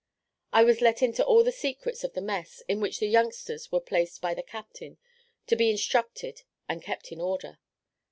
I 0.51 0.63
was 0.63 0.81
let 0.81 1.03
into 1.03 1.23
all 1.23 1.43
the 1.43 1.51
secrets 1.51 2.03
of 2.03 2.13
the 2.13 2.23
mess 2.23 2.63
in 2.67 2.81
which 2.81 2.97
the 2.97 3.05
youngsters 3.05 3.71
were 3.71 3.79
placed 3.79 4.19
by 4.19 4.33
the 4.33 4.41
captain 4.41 4.97
to 5.45 5.55
be 5.55 5.69
instructed 5.69 6.41
and 6.67 6.81
kept 6.81 7.11
in 7.11 7.21
order. 7.21 7.59